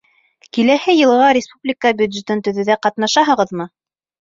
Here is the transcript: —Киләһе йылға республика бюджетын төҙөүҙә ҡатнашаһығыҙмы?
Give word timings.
—Киләһе 0.57 0.95
йылға 1.01 1.29
республика 1.39 1.95
бюджетын 2.03 2.45
төҙөүҙә 2.51 2.83
ҡатнашаһығыҙмы? 2.91 3.75